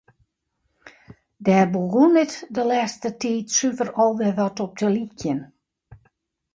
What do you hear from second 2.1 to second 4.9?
it de lêste tiid suver al wer wat op te